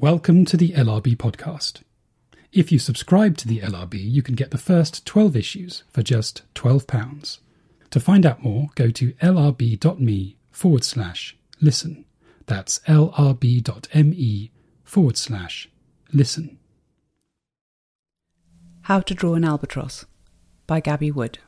[0.00, 1.82] Welcome to the LRB podcast.
[2.52, 6.42] If you subscribe to the LRB, you can get the first 12 issues for just
[6.54, 7.38] £12.
[7.90, 12.04] To find out more, go to lrb.me forward slash listen.
[12.46, 14.50] That's lrb.me
[14.84, 15.68] forward slash
[16.12, 16.58] listen.
[18.82, 20.04] How to Draw an Albatross
[20.68, 21.40] by Gaby Wood.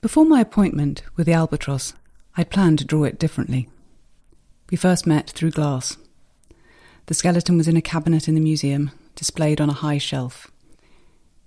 [0.00, 1.94] Before my appointment with the albatross,
[2.36, 3.68] I planned to draw it differently.
[4.70, 5.96] We first met through glass.
[7.08, 10.50] The skeleton was in a cabinet in the museum, displayed on a high shelf.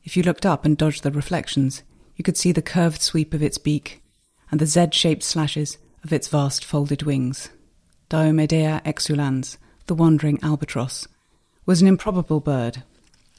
[0.03, 1.83] If you looked up and dodged the reflections,
[2.15, 4.01] you could see the curved sweep of its beak
[4.49, 7.51] and the Z shaped slashes of its vast folded wings.
[8.09, 11.07] Diomedea exulans, the wandering albatross,
[11.67, 12.81] was an improbable bird,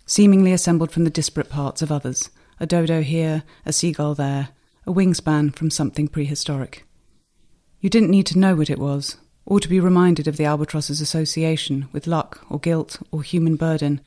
[0.06, 2.30] seemingly assembled from the disparate parts of others
[2.60, 4.50] a dodo here, a seagull there,
[4.86, 6.86] a wingspan from something prehistoric.
[7.80, 11.00] You didn't need to know what it was, or to be reminded of the albatross's
[11.00, 14.00] association with luck or guilt or human burden,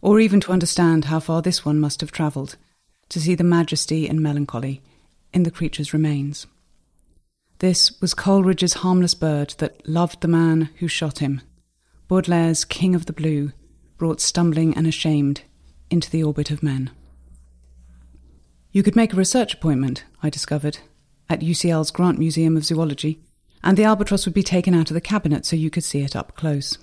[0.00, 2.56] or even to understand how far this one must have travelled
[3.08, 4.82] to see the majesty and melancholy
[5.32, 6.46] in the creature's remains.
[7.58, 11.40] This was Coleridge's harmless bird that loved the man who shot him.
[12.08, 13.52] Baudelaire's King of the Blue,
[13.96, 15.42] brought stumbling and ashamed
[15.90, 16.90] into the orbit of men.
[18.72, 20.78] You could make a research appointment, I discovered,
[21.30, 23.20] at UCL's Grant Museum of Zoology,
[23.64, 26.14] and the albatross would be taken out of the cabinet so you could see it
[26.14, 26.76] up close.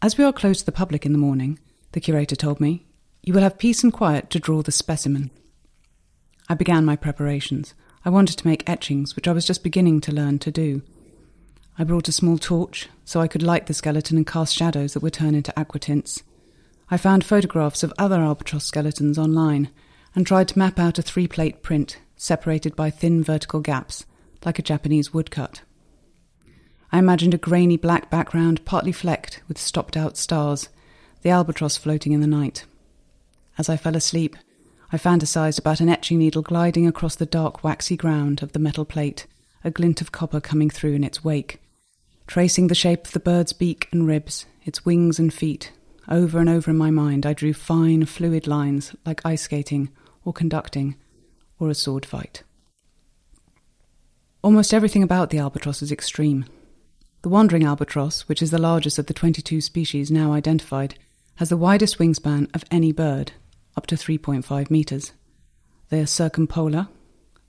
[0.00, 1.58] As we are closed to the public in the morning,
[1.90, 2.86] the curator told me,
[3.20, 5.30] you will have peace and quiet to draw the specimen.
[6.48, 7.74] I began my preparations.
[8.04, 10.82] I wanted to make etchings, which I was just beginning to learn to do.
[11.76, 15.02] I brought a small torch so I could light the skeleton and cast shadows that
[15.02, 16.22] would turn into aquatints.
[16.90, 19.70] I found photographs of other albatross skeletons online
[20.14, 24.06] and tried to map out a three plate print separated by thin vertical gaps,
[24.44, 25.62] like a Japanese woodcut.
[26.90, 30.68] I imagined a grainy black background partly flecked with stopped out stars,
[31.22, 32.64] the albatross floating in the night.
[33.58, 34.36] As I fell asleep,
[34.90, 38.86] I fantasized about an etching needle gliding across the dark, waxy ground of the metal
[38.86, 39.26] plate,
[39.62, 41.60] a glint of copper coming through in its wake,
[42.26, 45.72] tracing the shape of the bird's beak and ribs, its wings and feet.
[46.08, 49.90] Over and over in my mind, I drew fine, fluid lines like ice skating
[50.24, 50.96] or conducting
[51.58, 52.44] or a sword fight.
[54.42, 56.46] Almost everything about the albatross is extreme.
[57.22, 60.94] The wandering albatross, which is the largest of the 22 species now identified,
[61.36, 63.32] has the widest wingspan of any bird,
[63.76, 65.12] up to 3.5 metres.
[65.88, 66.88] They are circumpolar.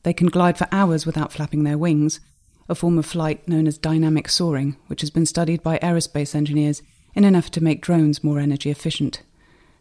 [0.03, 2.19] They can glide for hours without flapping their wings,
[2.67, 6.81] a form of flight known as dynamic soaring, which has been studied by aerospace engineers
[7.13, 9.21] in an effort to make drones more energy efficient.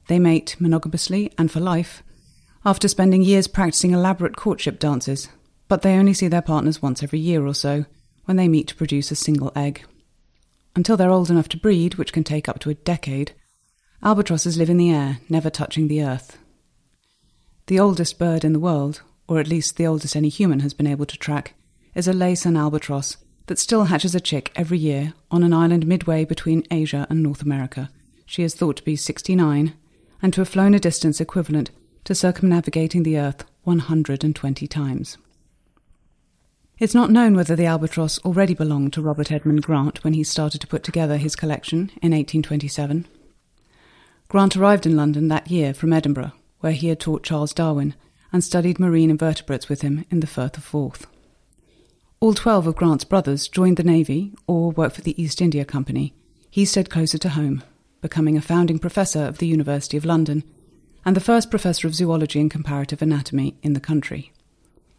[0.09, 2.03] They mate monogamously and for life,
[2.65, 5.29] after spending years practicing elaborate courtship dances,
[5.69, 7.85] but they only see their partners once every year or so,
[8.29, 9.87] when they meet to produce a single egg.
[10.77, 13.33] Until they're old enough to breed, which can take up to a decade,
[14.03, 16.37] Albatrosses live in the air, never touching the earth.
[17.69, 20.87] The oldest bird in the world, or at least the oldest any human has been
[20.87, 21.55] able to track,
[21.95, 23.17] is a Laysan albatross
[23.47, 27.41] that still hatches a chick every year on an island midway between Asia and North
[27.41, 27.89] America.
[28.27, 29.73] She is thought to be 69
[30.21, 31.71] and to have flown a distance equivalent
[32.05, 35.17] to circumnavigating the Earth 120 times.
[36.81, 40.61] It's not known whether the albatross already belonged to Robert Edmund Grant when he started
[40.61, 43.07] to put together his collection in 1827
[44.29, 47.95] Grant arrived in London that year from Edinburgh, where he had taught Charles Darwin
[48.31, 51.07] and studied marine invertebrates with him in the Firth of Forth.
[52.21, 56.15] All twelve of Grant's brothers joined the Navy or worked for the East India Company.
[56.51, 57.65] He stayed closer to home,
[58.03, 60.45] becoming a founding professor of the University of London
[61.05, 64.33] and the first professor of zoology and comparative anatomy in the country.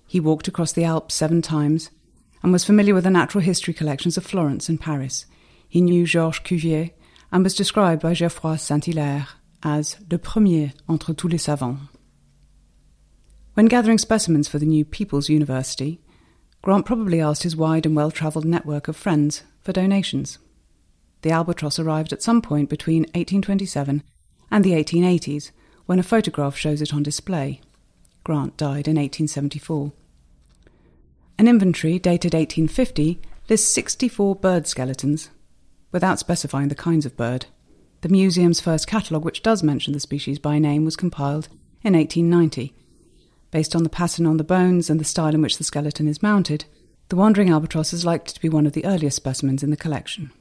[0.10, 1.92] He walked across the Alps seven times
[2.42, 5.28] and was familiar with the natural history collections of Florence and Paris.
[5.68, 6.90] He knew Georges Cuvier
[7.32, 9.28] and was described by Geoffroy Saint-Hilaire
[9.62, 11.82] as le premier entre tous les savants.
[13.54, 16.02] When gathering specimens for the new People's University,
[16.64, 20.40] Grant probably asked his wide and well travelled network of friends for donations.
[21.22, 24.02] The albatross arrived at some point between 1827
[24.50, 25.52] and the 1880s
[25.86, 27.62] when a photograph shows it on display.
[28.24, 29.92] Grant died in 1874.
[31.38, 33.20] An inventory dated 1850
[33.50, 35.30] lists 64 bird skeletons
[35.92, 37.46] without specifying the kinds of bird.
[38.02, 41.48] The museum's first catalogue, which does mention the species by name, was compiled
[41.84, 42.74] in 1890.
[43.52, 46.22] Based on the pattern on the bones and the style in which the skeleton is
[46.22, 46.66] mounted,
[47.10, 50.32] the wandering albatross is likely to be one of the earliest specimens in the collection.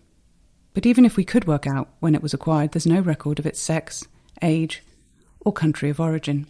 [0.74, 3.46] But even if we could work out when it was acquired, there's no record of
[3.46, 4.06] its sex,
[4.42, 4.82] age,
[5.40, 6.46] or country of origin.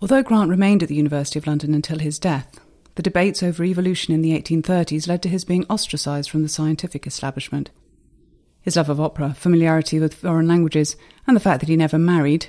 [0.00, 2.58] Although Grant remained at the University of London until his death,
[2.94, 7.06] the debates over evolution in the 1830s led to his being ostracised from the scientific
[7.06, 7.70] establishment.
[8.62, 12.46] His love of opera, familiarity with foreign languages, and the fact that he never married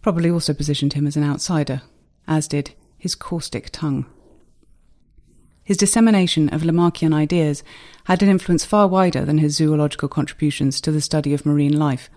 [0.00, 1.82] probably also positioned him as an outsider,
[2.26, 4.06] as did his caustic tongue.
[5.62, 7.62] His dissemination of Lamarckian ideas
[8.04, 12.10] had an influence far wider than his zoological contributions to the study of marine life,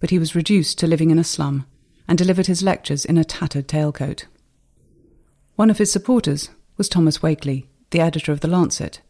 [0.00, 1.66] but he was reduced to living in a slum
[2.06, 4.24] and delivered his lectures in a tattered tailcoat.
[5.56, 9.00] One of his supporters was Thomas Wakley, the editor of The Lancet,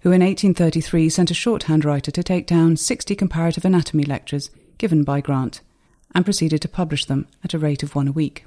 [0.00, 5.02] who in 1833 sent a shorthand writer to take down 60 comparative anatomy lectures given
[5.02, 5.62] by Grant
[6.14, 8.44] and proceeded to publish them at a rate of one a week.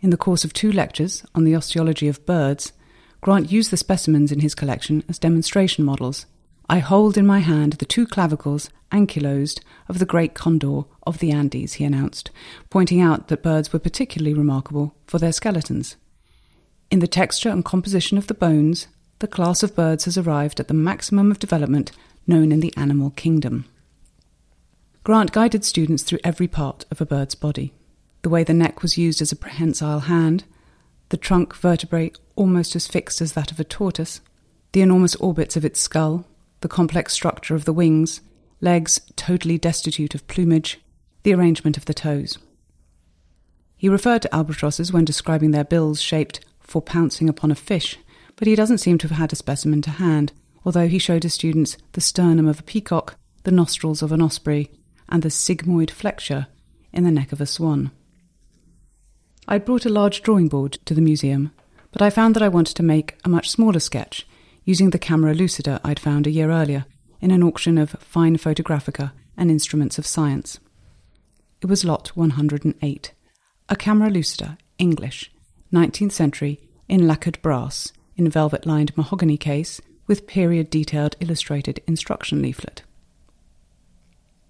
[0.00, 2.72] In the course of two lectures on the osteology of birds,
[3.20, 6.24] Grant used the specimens in his collection as demonstration models.
[6.70, 9.60] I hold in my hand the two clavicles, ankylosed,
[9.90, 12.30] of the great condor of the Andes, he announced,
[12.70, 15.96] pointing out that birds were particularly remarkable for their skeletons.
[16.90, 18.88] In the texture and composition of the bones,
[19.20, 21.92] the class of birds has arrived at the maximum of development
[22.26, 23.66] known in the animal kingdom.
[25.04, 27.72] Grant guided students through every part of a bird's body
[28.22, 30.44] the way the neck was used as a prehensile hand,
[31.08, 34.20] the trunk vertebrae almost as fixed as that of a tortoise,
[34.72, 36.26] the enormous orbits of its skull,
[36.60, 38.20] the complex structure of the wings,
[38.60, 40.80] legs totally destitute of plumage,
[41.22, 42.38] the arrangement of the toes.
[43.76, 46.40] He referred to albatrosses when describing their bills shaped
[46.70, 47.98] for pouncing upon a fish,
[48.36, 50.32] but he doesn't seem to have had a specimen to hand,
[50.64, 54.70] although he showed his students the sternum of a peacock, the nostrils of an osprey,
[55.08, 56.46] and the sigmoid flexure
[56.92, 57.90] in the neck of a swan.
[59.48, 61.50] I brought a large drawing board to the museum,
[61.90, 64.24] but I found that I wanted to make a much smaller sketch
[64.64, 66.84] using the camera lucida I'd found a year earlier
[67.20, 70.60] in an auction of fine photographica and instruments of science.
[71.62, 73.12] It was lot 108,
[73.68, 75.32] a camera lucida, English,
[75.72, 82.42] 19th century, in lacquered brass, in velvet lined mahogany case, with period detailed illustrated instruction
[82.42, 82.82] leaflet.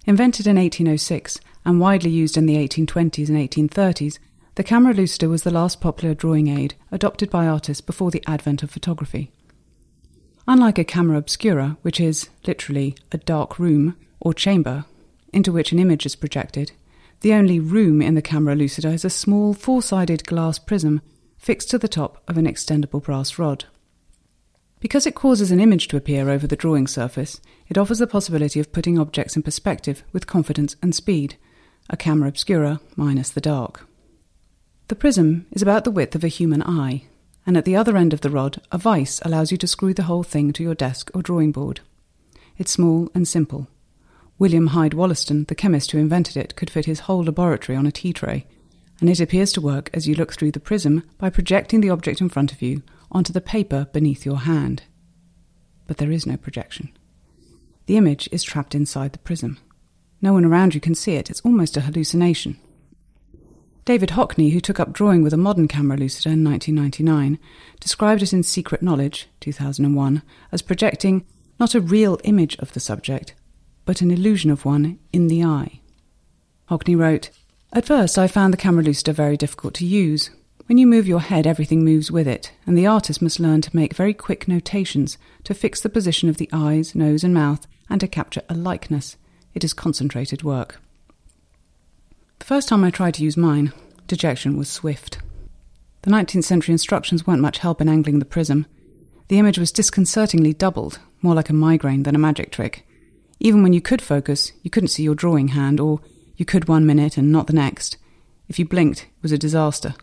[0.05, 4.17] Invented in 1806 and widely used in the 1820s and 1830s,
[4.55, 8.63] the camera lucida was the last popular drawing aid adopted by artists before the advent
[8.63, 9.31] of photography.
[10.47, 14.85] Unlike a camera obscura, which is literally a dark room or chamber
[15.31, 16.71] into which an image is projected,
[17.21, 21.01] the only room in the camera lucida is a small four sided glass prism
[21.37, 23.65] fixed to the top of an extendable brass rod.
[24.79, 28.59] Because it causes an image to appear over the drawing surface, it offers the possibility
[28.59, 31.35] of putting objects in perspective with confidence and speed,
[31.89, 33.87] a camera obscura minus the dark.
[34.87, 37.03] The prism is about the width of a human eye,
[37.45, 40.03] and at the other end of the rod, a vise allows you to screw the
[40.03, 41.81] whole thing to your desk or drawing board.
[42.57, 43.67] It's small and simple,
[44.41, 47.91] William Hyde Wollaston, the chemist who invented it, could fit his whole laboratory on a
[47.91, 48.47] tea tray,
[48.99, 52.21] and it appears to work as you look through the prism by projecting the object
[52.21, 54.81] in front of you onto the paper beneath your hand.
[55.85, 56.91] But there is no projection.
[57.85, 59.59] The image is trapped inside the prism.
[60.23, 62.57] No one around you can see it, it's almost a hallucination.
[63.85, 67.37] David Hockney, who took up drawing with a modern camera lucida in 1999,
[67.79, 71.25] described it in Secret Knowledge, 2001, as projecting
[71.59, 73.35] not a real image of the subject,
[73.85, 75.81] but an illusion of one in the eye.
[76.69, 77.29] Hockney wrote,
[77.73, 80.29] At first I found the camera lucida very difficult to use.
[80.67, 83.75] When you move your head, everything moves with it, and the artist must learn to
[83.75, 87.99] make very quick notations to fix the position of the eyes, nose, and mouth, and
[87.99, 89.17] to capture a likeness.
[89.53, 90.79] It is concentrated work.
[92.39, 93.73] The first time I tried to use mine,
[94.07, 95.19] dejection was swift.
[96.03, 98.65] The 19th century instructions weren't much help in angling the prism.
[99.27, 102.87] The image was disconcertingly doubled, more like a migraine than a magic trick,
[103.43, 105.99] even when you could focus, you couldn't see your drawing hand, or
[106.37, 107.97] you could one minute and not the next.
[108.47, 109.95] If you blinked, it was a disaster.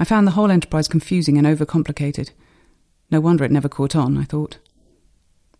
[0.00, 2.30] I found the whole enterprise confusing and overcomplicated.
[3.08, 4.58] No wonder it never caught on, I thought.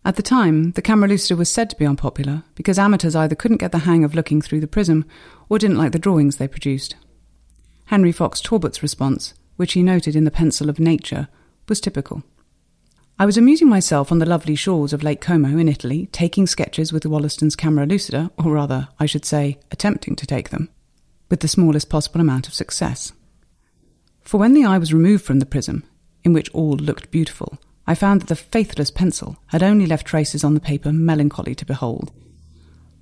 [0.03, 3.61] At the time, the camera lucida was said to be unpopular because amateurs either couldn't
[3.61, 5.05] get the hang of looking through the prism
[5.47, 6.97] or didn't like the drawings they produced.
[7.85, 11.29] Henry Fox Talbot's response, which he noted in the Pencil of Nature,
[11.69, 12.23] was typical.
[13.21, 16.91] I was amusing myself on the lovely shores of Lake Como in Italy, taking sketches
[16.91, 20.69] with the Wollaston's camera lucida, or rather, I should say, attempting to take them,
[21.29, 23.11] with the smallest possible amount of success.
[24.23, 25.83] For when the eye was removed from the prism,
[26.23, 30.43] in which all looked beautiful, I found that the faithless pencil had only left traces
[30.43, 32.11] on the paper melancholy to behold.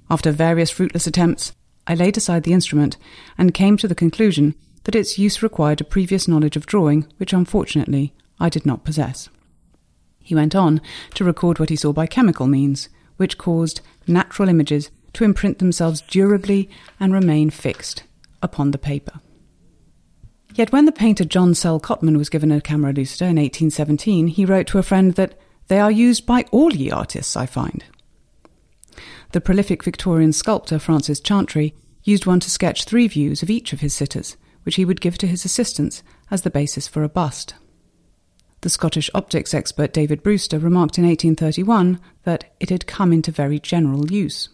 [0.09, 1.53] After various fruitless attempts,
[1.87, 2.97] I laid aside the instrument
[3.37, 7.31] and came to the conclusion that its use required a previous knowledge of drawing, which
[7.31, 9.29] unfortunately I did not possess.
[10.29, 10.79] He went on
[11.15, 16.01] to record what he saw by chemical means, which caused natural images to imprint themselves
[16.01, 16.69] durably
[16.99, 18.03] and remain fixed
[18.43, 19.21] upon the paper.
[20.53, 24.45] Yet when the painter John Sell Cotman was given a camera lucida in 1817, he
[24.45, 25.33] wrote to a friend that
[25.67, 27.83] they are used by all ye artists, I find.
[29.31, 33.79] The prolific Victorian sculptor Francis Chantrey used one to sketch three views of each of
[33.79, 37.55] his sitters, which he would give to his assistants as the basis for a bust.
[38.61, 43.59] The Scottish optics expert David Brewster remarked in 1831 that it had come into very
[43.59, 44.49] general use.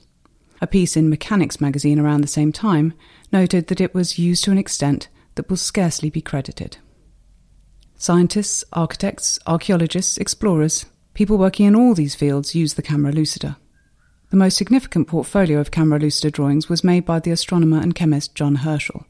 [0.62, 2.94] A piece in Mechanics magazine around the same time
[3.32, 6.78] noted that it was used to an extent that will scarcely be credited.
[7.96, 13.58] Scientists, architects, archaeologists, explorers, people working in all these fields use the camera lucida.
[14.30, 18.36] The most significant portfolio of camera lucida drawings was made by the astronomer and chemist
[18.36, 19.06] John Herschel.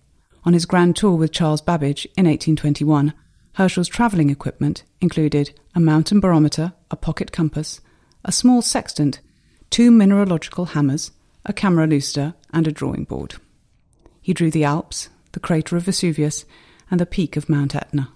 [0.45, 3.13] On his grand tour with Charles Babbage in 1821,
[3.55, 7.79] Herschel's travelling equipment included a mountain barometer, a pocket compass,
[8.25, 9.21] a small sextant,
[9.69, 11.11] two mineralogical hammers,
[11.45, 13.35] a camera lucida, and a drawing board.
[14.21, 16.43] He drew the Alps, the crater of Vesuvius,
[16.91, 18.09] and the peak of Mount Etna.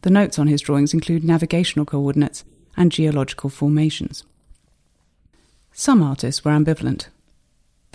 [0.00, 4.24] The notes on his drawings include navigational coordinates and geological formations.
[5.72, 7.08] Some artists were ambivalent.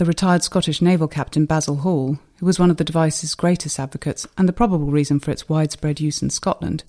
[0.01, 4.25] The retired Scottish naval captain Basil Hall, who was one of the device's greatest advocates
[4.35, 6.83] and the probable reason for its widespread use in Scotland,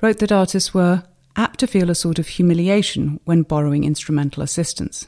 [0.00, 1.04] wrote that artists were
[1.36, 5.06] apt to feel a sort of humiliation when borrowing instrumental assistance.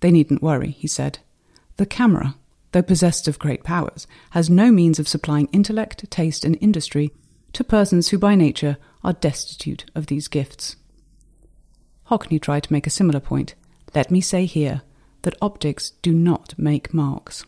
[0.00, 1.20] They needn't worry, he said.
[1.78, 2.34] The camera,
[2.72, 7.12] though possessed of great powers, has no means of supplying intellect, taste, and industry
[7.54, 10.76] to persons who by nature are destitute of these gifts.
[12.10, 13.54] Hockney tried to make a similar point,
[13.94, 14.82] let me say here
[15.22, 17.44] that optics do not make marks.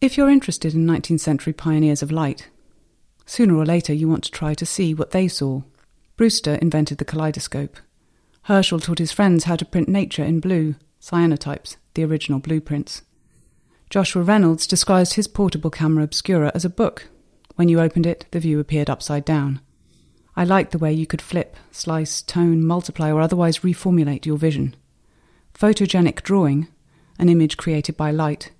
[0.00, 2.48] If you're interested in 19th century pioneers of light,
[3.26, 5.62] sooner or later you want to try to see what they saw.
[6.16, 7.76] Brewster invented the kaleidoscope.
[8.42, 13.02] Herschel taught his friends how to print nature in blue, cyanotypes, the original blueprints.
[13.90, 17.08] Joshua Reynolds described his portable camera obscura as a book.
[17.56, 19.60] When you opened it, the view appeared upside down.
[20.36, 24.74] I liked the way you could flip, slice, tone, multiply, or otherwise reformulate your vision.
[25.54, 26.68] Photogenic drawing,
[27.18, 28.50] an image created by light,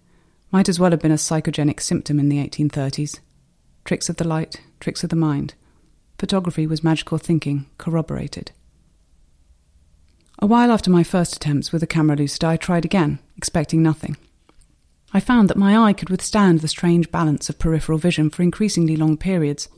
[0.50, 3.20] might as well have been a psychogenic symptom in the 1830s.
[3.84, 5.54] Tricks of the light, tricks of the mind.
[6.18, 8.52] Photography was magical thinking, corroborated.
[10.38, 14.16] A while after my first attempts with the camera lucida, I tried again, expecting nothing.
[15.12, 18.96] I found that my eye could withstand the strange balance of peripheral vision for increasingly
[18.96, 19.68] long periods,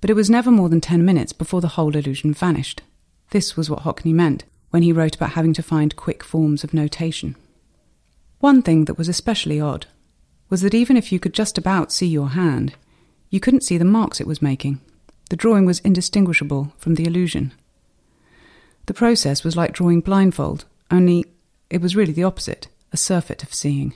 [0.00, 2.82] but it was never more than ten minutes before the whole illusion vanished.
[3.30, 6.74] This was what Hockney meant when he wrote about having to find quick forms of
[6.74, 7.36] notation.
[8.40, 9.86] One thing that was especially odd
[10.48, 12.74] was that even if you could just about see your hand,
[13.30, 14.80] you couldn't see the marks it was making.
[15.30, 17.52] The drawing was indistinguishable from the illusion.
[18.86, 21.26] The process was like drawing blindfold, only
[21.68, 23.92] it was really the opposite a surfeit of seeing.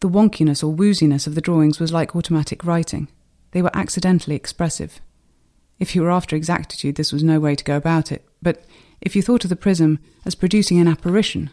[0.00, 3.08] The wonkiness or wooziness of the drawings was like automatic writing.
[3.50, 5.00] They were accidentally expressive.
[5.78, 8.64] If you were after exactitude, this was no way to go about it, but
[9.02, 11.50] if you thought of the prism as producing an apparition,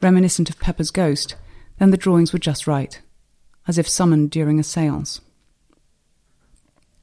[0.00, 1.36] reminiscent of Pepper's ghost,
[1.78, 3.00] then the drawings were just right,
[3.66, 5.20] as if summoned during a seance.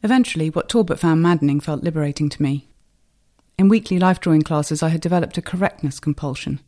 [0.04, 2.68] Eventually, what Talbot found maddening felt liberating to me.
[3.58, 6.60] In weekly life drawing classes, I had developed a correctness compulsion.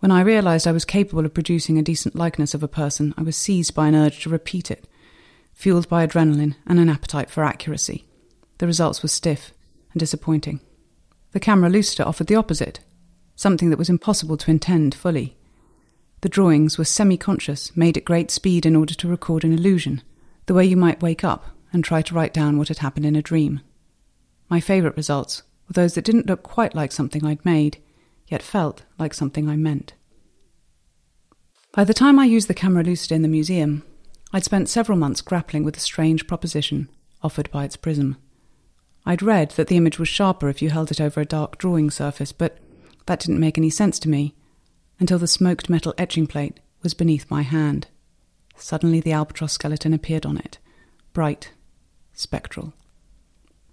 [0.00, 3.22] When I realized I was capable of producing a decent likeness of a person, I
[3.22, 4.88] was seized by an urge to repeat it,
[5.52, 8.04] fueled by adrenaline and an appetite for accuracy.
[8.58, 9.52] The results were stiff
[9.92, 10.60] and disappointing.
[11.32, 12.80] The camera lucida offered the opposite,
[13.36, 15.36] something that was impossible to intend fully.
[16.20, 20.02] The drawings were semi conscious, made at great speed in order to record an illusion,
[20.46, 23.16] the way you might wake up and try to write down what had happened in
[23.16, 23.60] a dream.
[24.48, 27.78] My favourite results were those that didn't look quite like something I'd made,
[28.28, 29.94] yet felt like something I meant.
[31.72, 33.82] By the time I used the camera lucida in the museum,
[34.32, 36.88] I'd spent several months grappling with the strange proposition
[37.22, 38.18] offered by its prism.
[39.04, 41.90] I'd read that the image was sharper if you held it over a dark drawing
[41.90, 42.58] surface, but
[43.06, 44.34] that didn't make any sense to me
[45.00, 47.88] until the smoked metal etching plate was beneath my hand.
[48.56, 50.58] Suddenly the albatross skeleton appeared on it,
[51.12, 51.50] bright,
[52.12, 52.72] spectral.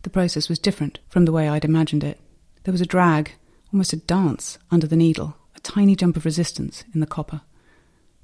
[0.01, 2.19] The process was different from the way I'd imagined it.
[2.63, 3.33] There was a drag,
[3.71, 7.41] almost a dance, under the needle, a tiny jump of resistance in the copper.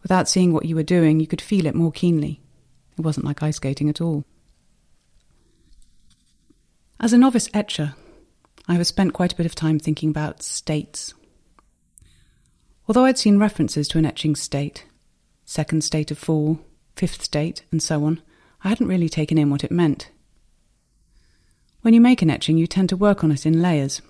[0.02, 2.40] Without seeing what you were doing, you could feel it more keenly.
[2.98, 4.24] It wasn't like ice skating at all.
[7.00, 7.94] As a novice etcher,
[8.68, 11.14] I have spent quite a bit of time thinking about states.
[12.88, 14.86] Although I'd seen references to an etching state,
[15.44, 16.60] second state of fall,
[16.96, 18.22] fifth state, and so on,
[18.64, 20.10] I hadn't really taken in what it meant.
[21.82, 24.02] When you make an etching, you tend to work on it in layers,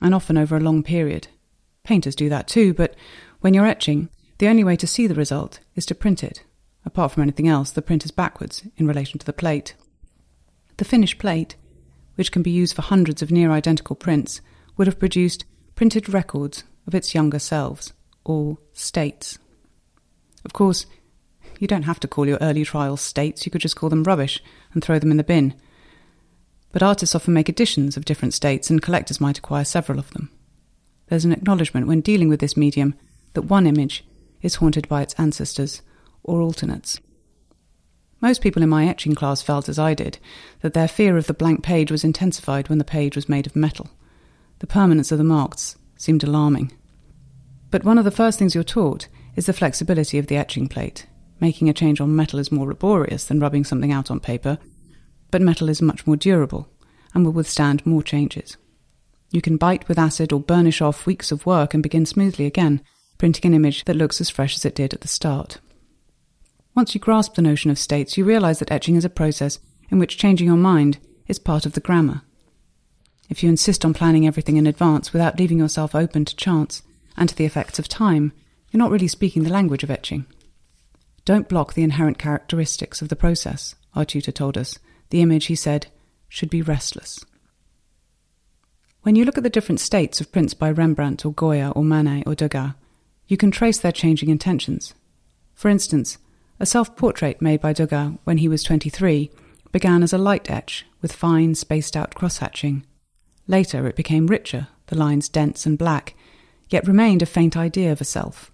[0.00, 1.28] and often over a long period.
[1.82, 2.94] Painters do that too, but
[3.40, 6.44] when you're etching, the only way to see the result is to print it.
[6.84, 9.74] Apart from anything else, the print is backwards in relation to the plate.
[10.76, 11.56] The finished plate,
[12.14, 14.40] which can be used for hundreds of near identical prints,
[14.76, 17.92] would have produced printed records of its younger selves,
[18.24, 19.38] or states.
[20.44, 20.86] Of course,
[21.58, 24.42] you don't have to call your early trials states, you could just call them rubbish
[24.72, 25.54] and throw them in the bin.
[26.72, 30.30] But artists often make editions of different states, and collectors might acquire several of them.
[31.08, 32.94] There's an acknowledgement when dealing with this medium
[33.34, 34.04] that one image
[34.40, 35.82] is haunted by its ancestors
[36.22, 37.00] or alternates.
[38.22, 40.18] Most people in my etching class felt, as I did,
[40.60, 43.56] that their fear of the blank page was intensified when the page was made of
[43.56, 43.90] metal.
[44.60, 46.70] The permanence of the marks seemed alarming.
[47.72, 51.06] But one of the first things you're taught is the flexibility of the etching plate.
[51.40, 54.58] Making a change on metal is more laborious than rubbing something out on paper,
[55.32, 56.68] but metal is much more durable
[57.14, 58.56] and will withstand more changes.
[59.32, 62.82] You can bite with acid or burnish off weeks of work and begin smoothly again,
[63.18, 65.58] printing an image that looks as fresh as it did at the start.
[66.74, 69.58] Once you grasp the notion of states, you realize that etching is a process
[69.90, 72.22] in which changing your mind is part of the grammar.
[73.28, 76.82] If you insist on planning everything in advance without leaving yourself open to chance
[77.16, 78.32] and to the effects of time,
[78.70, 80.24] you're not really speaking the language of etching.
[81.24, 84.78] Don't block the inherent characteristics of the process, our tutor told us.
[85.10, 85.88] The image, he said,
[86.28, 87.24] should be restless.
[89.02, 92.24] When you look at the different states of prints by Rembrandt or Goya or Manet
[92.26, 92.72] or Degas,
[93.28, 94.94] you can trace their changing intentions.
[95.54, 96.18] For instance,
[96.62, 99.32] a self portrait made by Degas when he was 23
[99.72, 102.86] began as a light etch with fine, spaced out cross hatching.
[103.48, 106.14] Later it became richer, the lines dense and black,
[106.70, 108.52] yet remained a faint idea of a self.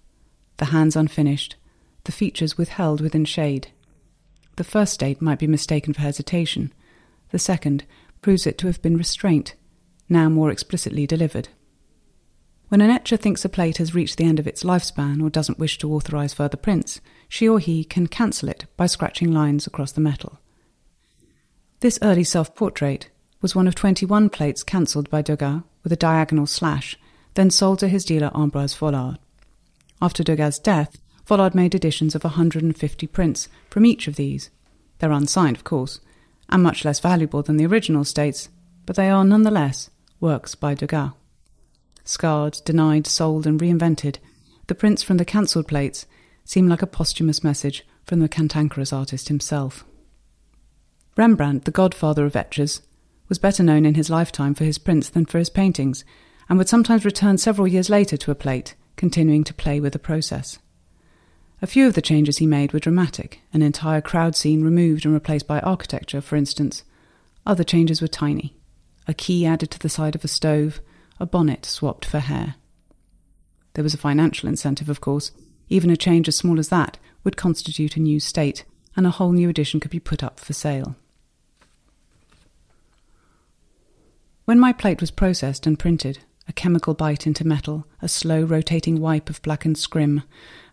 [0.56, 1.56] The hands unfinished,
[2.04, 3.68] the features withheld within shade.
[4.56, 6.72] The first state might be mistaken for hesitation.
[7.30, 7.84] The second
[8.22, 9.54] proves it to have been restraint,
[10.08, 11.50] now more explicitly delivered.
[12.68, 15.58] When an etcher thinks a plate has reached the end of its lifespan or doesn't
[15.58, 19.92] wish to authorize further prints, she or he can cancel it by scratching lines across
[19.92, 20.38] the metal.
[21.80, 23.08] This early self portrait
[23.40, 26.98] was one of 21 plates cancelled by Degas with a diagonal slash,
[27.34, 29.18] then sold to his dealer Ambroise Vollard.
[30.02, 34.50] After Degas' death, Vollard made editions of 150 prints from each of these.
[34.98, 36.00] They're unsigned, of course,
[36.48, 38.48] and much less valuable than the original states,
[38.86, 41.12] but they are nonetheless works by Degas
[42.08, 44.16] scarred, denied, sold, and reinvented,
[44.66, 46.06] the prints from the cancelled plates
[46.48, 49.84] seem like a posthumous message from the cantankerous artist himself.
[51.14, 52.80] Rembrandt, the godfather of etchers,
[53.28, 56.06] was better known in his lifetime for his prints than for his paintings,
[56.48, 59.98] and would sometimes return several years later to a plate, continuing to play with the
[59.98, 60.58] process.
[61.60, 65.12] A few of the changes he made were dramatic, an entire crowd scene removed and
[65.12, 66.82] replaced by architecture, for instance.
[67.44, 68.56] Other changes were tiny.
[69.06, 70.80] A key added to the side of a stove,
[71.20, 72.54] a bonnet swapped for hair.
[73.74, 75.30] There was a financial incentive, of course.
[75.68, 78.64] Even a change as small as that would constitute a new state,
[78.96, 80.96] and a whole new edition could be put up for sale.
[84.44, 89.00] When my plate was processed and printed, a chemical bite into metal, a slow rotating
[89.00, 90.22] wipe of blackened scrim,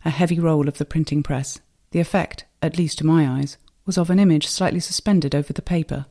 [0.06, 1.60] a heavy roll of the printing press,
[1.92, 5.62] the effect, at least to my eyes, was of an image slightly suspended over the
[5.62, 6.06] paper.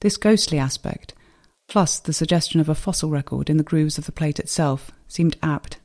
[0.00, 1.14] This ghostly aspect
[1.70, 5.36] plus the suggestion of a fossil record in the grooves of the plate itself, seemed
[5.40, 5.78] apt.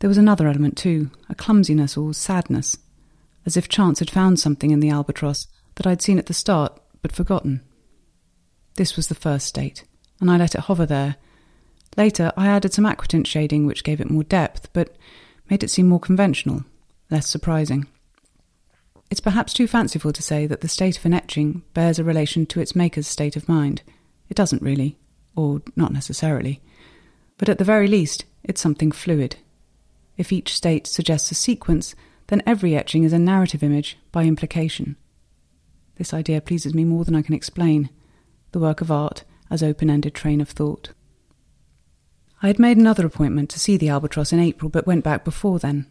[0.00, 2.76] There was another element too, a clumsiness or sadness,
[3.46, 6.78] as if chance had found something in the albatross that I'd seen at the start
[7.02, 7.62] but forgotten.
[8.74, 9.84] This was the first state,
[10.20, 11.16] and I let it hover there.
[11.96, 14.94] Later, I added some aquatint shading which gave it more depth, but
[15.48, 16.64] made it seem more conventional,
[17.10, 17.86] less surprising.
[19.10, 22.44] It's perhaps too fanciful to say that the state of an etching bears a relation
[22.46, 23.82] to its maker's state of mind.
[24.28, 24.98] It doesn't really,
[25.36, 26.60] or not necessarily.
[27.38, 29.36] But at the very least, it's something fluid.
[30.16, 31.94] If each state suggests a sequence,
[32.28, 34.96] then every etching is a narrative image by implication.
[35.96, 37.90] This idea pleases me more than I can explain
[38.52, 40.90] the work of art as open ended train of thought.
[42.42, 45.58] I had made another appointment to see the albatross in April, but went back before
[45.58, 45.86] then.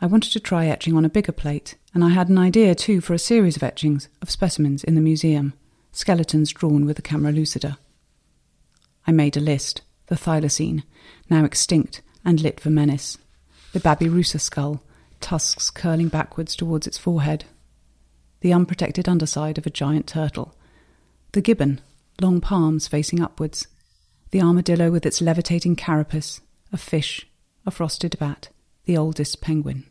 [0.00, 3.00] I wanted to try etching on a bigger plate, and I had an idea too
[3.00, 5.54] for a series of etchings of specimens in the museum
[5.92, 7.78] skeletons drawn with the camera lucida.
[9.06, 10.82] I made a list the thylacine,
[11.30, 13.18] now extinct and lit for menace,
[13.72, 14.82] the babirusa skull,
[15.20, 17.44] tusks curling backwards towards its forehead,
[18.40, 20.54] the unprotected underside of a giant turtle,
[21.32, 21.80] the gibbon,
[22.20, 23.66] long palms facing upwards,
[24.30, 26.40] the armadillo with its levitating carapace,
[26.72, 27.26] a fish,
[27.64, 28.48] a frosted bat,
[28.84, 29.84] the oldest penguin.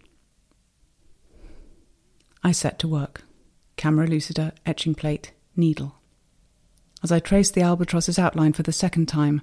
[2.43, 3.23] I set to work.
[3.77, 5.95] Camera lucida, etching plate, needle.
[7.03, 9.41] As I traced the albatross's outline for the second time,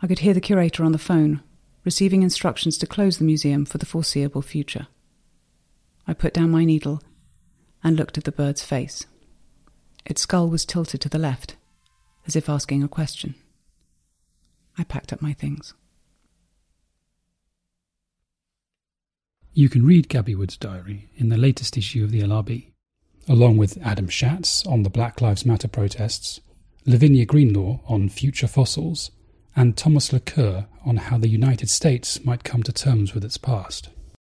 [0.00, 1.42] I could hear the curator on the phone,
[1.88, 4.88] receiving instructions to close the museum for the foreseeable future.
[6.06, 7.00] I put down my needle
[7.82, 9.06] and looked at the bird's face.
[10.04, 11.56] Its skull was tilted to the left,
[12.26, 13.36] as if asking a question.
[14.76, 15.72] I packed up my things.
[19.54, 22.66] You can read Gaby Wood's diary in the latest issue of the LRB,
[23.26, 26.42] along with Adam Schatz on the Black Lives Matter protests,
[26.84, 29.10] Lavinia Greenlaw on future fossils,
[29.58, 33.88] and Thomas Laqueur on how the United States might come to terms with its past.